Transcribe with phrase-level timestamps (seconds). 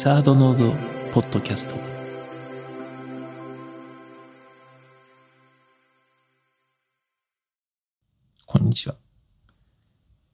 [0.00, 0.70] サードノード
[1.12, 1.74] ポッドキャスト。
[8.46, 8.94] こんにちは。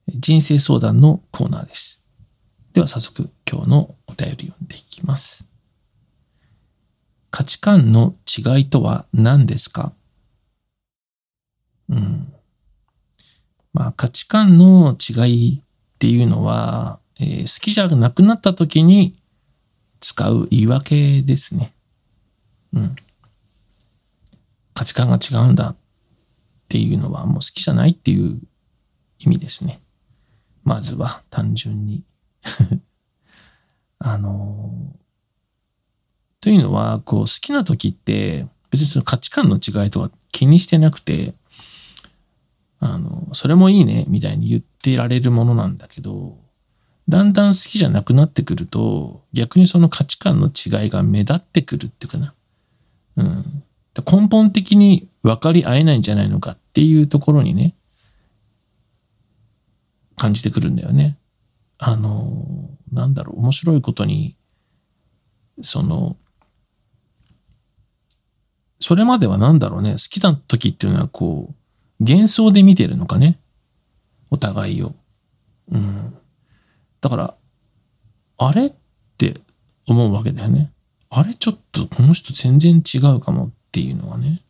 [0.09, 2.07] 人生相談のコーナーです。
[2.75, 5.49] では早速今日のお便り読んでいきます。
[7.31, 9.95] 価値観の違いとは何ですか？
[11.89, 12.31] うん。
[13.73, 15.63] まあ価値観の違いっ
[15.99, 19.17] ていうのは、えー、好きじゃなくなった時に
[20.05, 21.73] 使う言い訳ですね。
[22.75, 22.97] うん。
[24.75, 25.77] 価値観が違うんだっ
[26.69, 28.39] ていうのはもう好きじゃないっていう
[29.19, 29.81] 意味ですね。
[30.63, 32.03] まずは単純に
[33.99, 34.95] あの
[36.43, 41.33] というのは、こう好きな時って別にその価値観の違いとか気にしてなくて、
[42.81, 46.44] あの、それもいいねみたいに言ってられるものなんだけど、
[47.09, 52.35] だんだん好きじゃなくなってくると、逆にその価値観の違いが目立ってくるっていうかな。
[53.17, 53.63] うん。
[54.11, 57.75] 根本的に分かり合えないんじゃないのかっていうところにね、
[60.17, 61.17] 感じてくるんだよね。
[61.79, 64.37] あの、なんだろう、面白いことに、
[65.61, 66.17] その、
[68.81, 73.39] それまではなんだろうね、好きな時っていうのはこう、幻想で見てるのかね。
[74.31, 74.95] お互いを。
[77.05, 77.35] だから、
[78.39, 78.73] あれっ
[79.19, 79.35] て
[79.87, 80.71] 思うわけだよね。
[81.11, 84.41] あれちょっとこの人全然違うかもっていうのはね。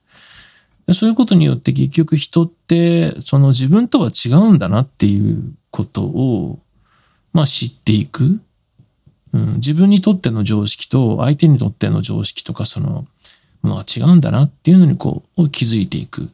[0.92, 6.60] そういうことによって結局人ってその自分とは違うんだなっていうことを
[7.32, 8.40] まあ知っていく。
[9.32, 13.04] うん、自分にとっての常識と相手にとっての常識とかその
[13.62, 16.30] ものが違うんだなっていうのにこう気づいていく。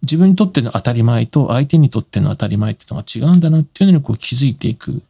[0.00, 5.02] 自分にとっての当たり前と相手にとっての当たり前っていうのが違うんだなっていうのにこう気づいていく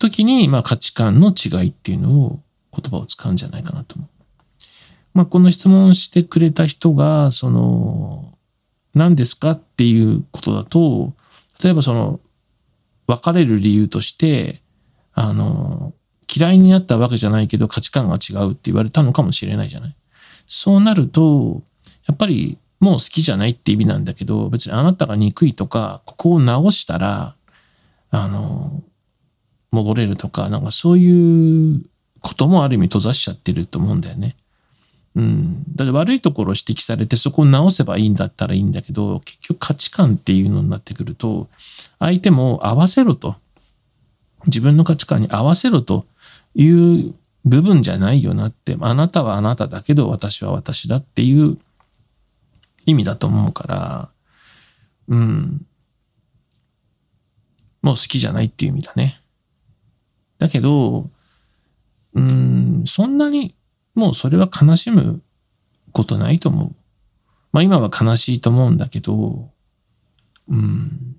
[0.00, 2.40] 時に、まあ価値観の違いっていうのを
[2.76, 4.08] 言葉を使うんじゃないかなと思う。
[5.14, 8.36] まあこの質問してくれた人が、その、
[8.94, 11.12] 何ですかっていうことだと、
[11.62, 12.18] 例えばその、
[13.06, 14.62] 別れる理由として、
[15.12, 15.92] あの、
[16.32, 19.96] 嫌いになったわけじゃないけど価値観が違うって言われたのかもしれないじゃない。
[20.46, 21.62] そうなると、
[22.06, 27.34] やっぱりもう好きじゃないって意味なんだけど、別にあなたが憎いとか、ここを直したら、
[28.10, 28.82] あの、
[29.70, 31.82] 戻れるとか、なんかそういう
[32.20, 34.36] こともある意味閉ざしちゃってると思うんだよね。
[35.16, 35.64] うん。
[35.74, 41.48] だって悪いところを指摘されてそこを直せばいいんだったらいいんだけど、結局価値観っていうのになってくると、
[41.98, 43.36] 相手も合わせろと。
[44.46, 46.06] 自分の価値観に合わせろと
[46.54, 47.14] いう
[47.44, 48.76] 部分じゃないよなって。
[48.80, 51.58] あなたはあなただけど私は私だっていう
[52.86, 54.08] 意味だと思うから、
[55.08, 55.66] うん。
[57.82, 59.19] もう好きじゃないっていう意味だね。
[60.40, 61.08] だけど、
[62.14, 63.54] うん、そんなに
[63.94, 65.22] もうそれは悲しむ
[65.92, 66.74] ことないと思う。
[67.52, 69.50] まあ今は悲しいと思うんだけど、
[70.48, 71.16] うん。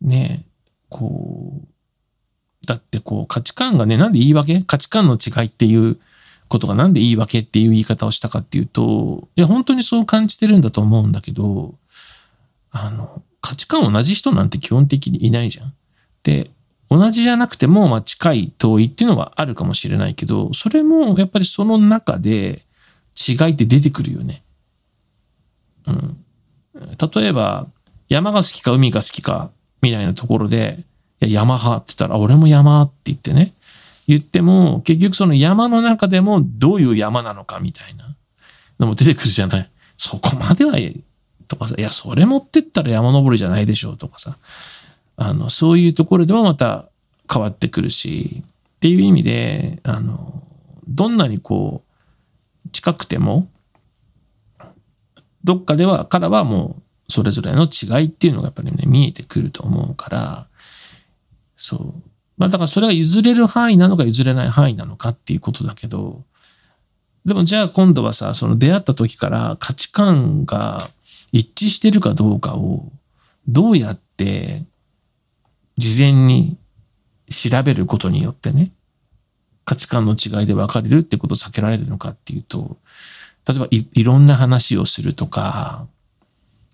[0.00, 0.48] ねえ、
[0.88, 4.62] こう、だってこう価値観がね、なんで言い訳？
[4.62, 5.98] 価値観の違いっていう
[6.48, 11.74] ことがなんで言い訳っていう言い方をしたかっていうと、いや、本当にそう感じてるんだと思うんだけど、
[12.70, 15.74] あの、価値観同じ人なんて基本的にいないじゃん。
[16.22, 16.50] で、
[16.90, 22.62] 同じじゃなくても、まあ近い遠いっていうのはあるかもしれないけど、それもやっぱりその中で
[23.16, 24.42] 違いって出てくるよね。
[25.86, 26.16] うん。
[26.74, 27.66] 例えば、
[28.08, 29.50] 山が好きか海が好きか
[29.80, 30.84] みたいなところで、
[31.20, 33.52] いや山派って言ったら、俺も山って言ってね、
[34.06, 38.14] 言っても、結局その山の中でもどういう山なのかみたいな
[38.78, 39.70] のも出てくるじゃない。
[39.96, 40.76] そこまでは、
[41.48, 44.36] とかさ、いや、それ持ってったら山登りじゃないでしょうとかさ、
[45.16, 46.88] あの、そういうところでもまた
[47.32, 50.42] 変わってくるし、っていう意味で、あの、
[50.88, 51.82] どんなにこ
[52.66, 53.48] う、近くても、
[55.44, 60.46] どっかでは、からはもう、それぞれの違いっていうのがやっぱりね、見えてくると思うから、
[61.56, 61.94] そう。
[62.38, 66.24] まあだからそれが譲れる範囲なのか譲れない範囲なのかっていうことだけど、
[67.24, 70.88] でもじゃあ今度はさ、その出会った時から価値観が
[71.30, 72.90] 一致してるかどうかを
[73.46, 74.62] どうやって
[75.78, 76.56] 事前に
[77.28, 78.72] 調べることによってね、
[79.64, 82.76] 価値観の違いで分かれるってことを避けられるのかっていうと、
[83.48, 85.86] 例えばいろんな話をするとか、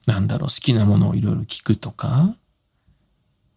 [0.07, 2.35] なんだろう、好きなものをいろいろ聞くとか、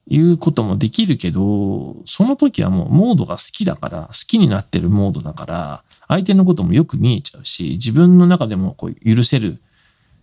[0.08, 9.60] いうこともできるけど、その時はもうモードが好きだから、好きになってるモードだから、相手のこともよく見えちゃうし、自分の中でもこう許せる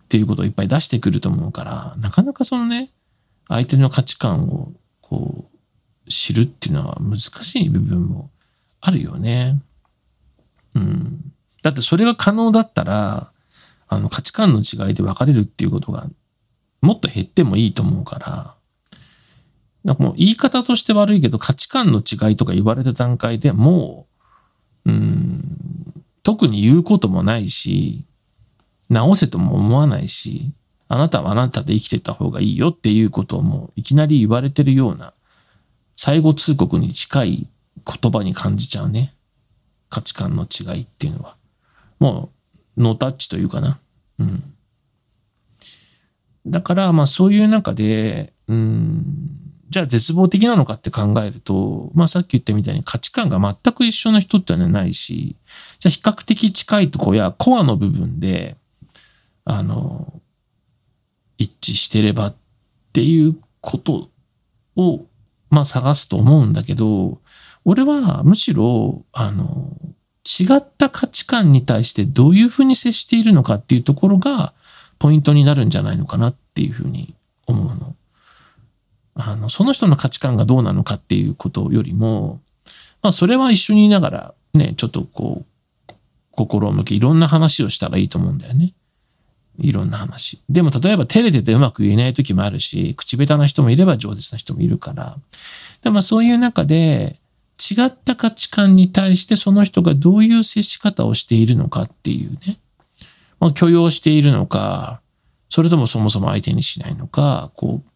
[0.03, 2.91] っていうことをいっぱい出してくると思うから、なかなかそのね、
[3.47, 4.73] 相手の価値観を
[5.09, 5.49] こ
[6.07, 8.29] う、知るっていうのは難しい部分も
[8.81, 9.59] あるよね。
[10.75, 11.33] うん。
[11.61, 13.31] だってそれが可能だったら、
[13.87, 16.07] あの価値観の違いで分かれるっていうことが
[16.81, 18.55] もっと減ってもいいと思うから、
[19.83, 24.07] なんかもう言い方として悪いけど価値観の違いとか言われた段階でも
[24.85, 28.05] う、うん、特に言うこともないし、
[28.89, 30.53] 直せとも思わないし、
[30.89, 35.13] あなたはあなたで生きてた方がいいよっていうことをもういきなり言われてるような、
[35.95, 37.47] 最後通告に近い
[37.85, 39.13] 言葉に感じちゃうね。
[39.89, 41.35] 価値観の違いっていうのは。
[41.99, 42.31] も
[42.77, 43.79] う、ノータッチというかな。
[44.17, 44.43] うん。
[46.47, 49.03] だから、まあそういう中で、うん、
[49.69, 55.35] じゃあ絶望的なのかって考えると、まあさっき言ったみたいに価値観が全く一緒な人ってのはないし、
[55.77, 58.55] じゃあ比較的近いとこやコアの部分で、
[59.45, 60.18] あの、
[61.39, 62.35] 一致してればっ
[62.93, 64.09] ていうこと
[64.75, 65.05] を、
[65.49, 67.19] まあ探すと思うんだけど、
[67.65, 69.75] 俺はむしろ、あの、
[70.23, 74.53] 違った価値観に対してどういうふうに接しているのかっていうところが
[74.99, 77.15] ポイントになるんじゃないのかなっていうふうに
[77.47, 77.95] 思うの。
[79.15, 82.41] あの、その人の価値観がどうなのかっていうことよりも、
[83.01, 85.45] まあそれは一緒にいながらね、ちょっとこ
[85.89, 85.93] う、
[86.31, 88.73] 心を向けいろんな話をしたらいいと思うんだよね。
[89.61, 90.41] いろんな話。
[90.49, 95.17] でも例えば照れててうまく言えない時もあるし、口下手な人もいれば饒舌な人もいるから。
[95.83, 97.19] でもそういう中で、
[97.59, 102.57] 違った価値観に対してその人がどういう接し方をしているのかっていうね。
[103.39, 105.01] まあ、許容しているのか、
[105.49, 107.89] それともそもそも相手にしないのか、こう、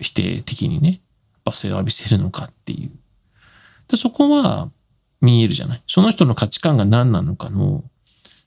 [0.00, 1.00] 否定的にね、
[1.44, 2.90] 罵声を浴びせるのかっていう。
[3.88, 4.70] でそこは
[5.20, 5.82] 見えるじゃない。
[5.86, 7.84] その人の価値観が何なのかの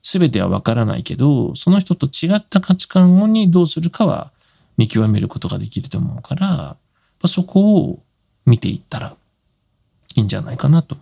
[0.10, 4.32] 全てはわからないけど、その人と違った価値観にどうするかは
[4.78, 6.78] 見極めることができると思うから、
[7.28, 8.04] そこを
[8.46, 9.18] 見ていったら
[10.16, 10.96] いいんじゃないかなと。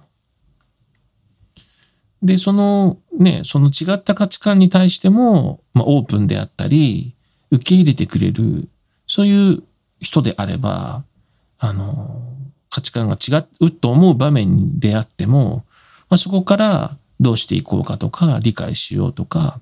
[2.24, 7.14] で、そのね、その違った価値観に対しても、まあ、オープンであったり、
[7.52, 8.68] 受け入れてくれる、
[9.06, 9.64] そういう
[10.00, 11.04] 人であれば、
[11.60, 12.24] あの、
[12.72, 15.64] 価値観が違うと思う場面であっても、
[16.10, 19.60] まあ、そこからどうしていこうかとか、理解しようとか、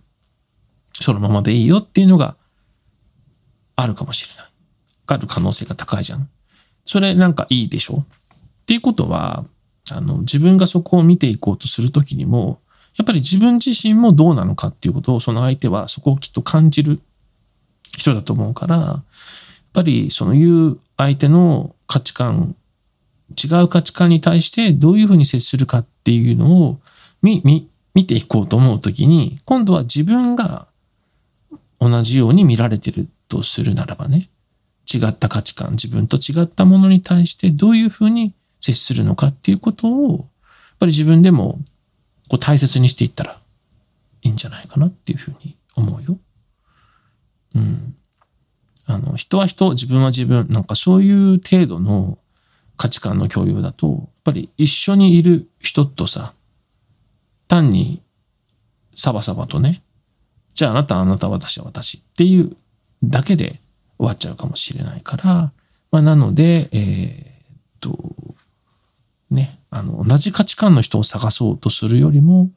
[0.99, 2.35] そのままでいいよっていうのが
[3.75, 4.51] あるかもしれない。
[5.07, 6.29] ある可能性が高いじゃん。
[6.85, 7.97] それなんかいいでしょ？
[7.99, 9.45] っていうことは、
[9.91, 12.59] あの、自分がそこを見ていこうとするときにも、
[12.97, 16.99] やっぱり自分自身もどうなのかっていうことを、その相手はそこをきっと感じる
[17.97, 19.03] 人だと思うから、やっ
[19.73, 22.55] ぱりその言う相手の価値観、
[23.31, 26.79] 違う価値観に対してどういうふうに接するかっていうのを
[27.23, 30.67] 見、見、見ていこうと思うときに、今度は自分が
[31.79, 34.29] 同じように見られてるとするならばね、
[34.93, 41.59] 違った価値観、自分と違ったものに対してどういうふうに接するのかっていうことを、やっぱり自分でも
[42.29, 43.39] こう大切にしていったら
[44.21, 46.17] いいんじゃないかなっていうふうに思うよ。
[47.55, 47.95] うん。
[48.85, 52.17] あの、人は人、自分は自分、なんかそういう程度の
[52.75, 56.33] 価値観の共有だと、やっぱり一緒にいる人とさ、
[57.53, 58.01] 単に
[58.95, 59.83] サバサバとね、
[60.55, 62.55] じゃああなたあなた私は私っていう
[63.03, 63.59] だけで
[63.99, 65.51] 終わっちゃうかもしれないから、
[65.91, 67.27] まあなので、えー、っ
[67.79, 67.95] と、
[69.29, 72.49] ね、あの、同じ価値観の人を探そうとするよりも、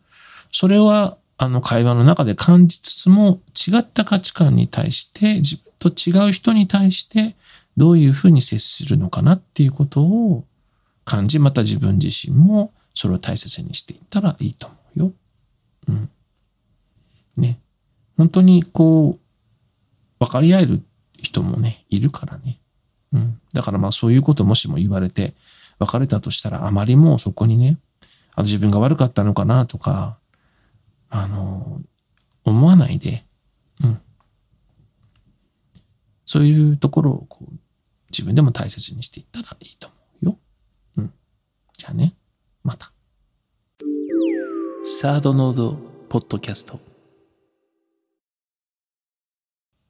[0.51, 7.37] それは、あの、会話の中で感じつつも、違った価値観に対して、自分と違う人に対して、
[7.77, 10.45] どういうふうに接するのかなっていうことを
[11.05, 14.76] 感じ、また自分自身もそれを大切にしていったらいいと思う。
[14.97, 15.13] よ。
[15.89, 16.11] うん。
[17.37, 17.61] ね。
[18.17, 20.83] 本当にこう、分かり合える
[21.19, 22.59] 人もね、いるからね。
[23.13, 23.41] うん。
[23.53, 25.35] だからまあそういうこともしも言われて、
[25.79, 27.79] 別れたとしたら、あまりもうそこにね、
[28.35, 30.19] あの自分が悪かったのかなとか、
[31.11, 31.81] あの、
[32.45, 33.25] 思わないで、
[33.83, 34.01] うん。
[36.25, 37.55] そういうところをこう
[38.11, 40.39] 自分でも大切にしていったらいいと思うよ。
[40.99, 41.13] うん。
[41.77, 42.15] じゃあね、
[42.65, 42.93] また。
[44.89, 45.77] サードノード
[46.09, 46.86] ポッドキャスト。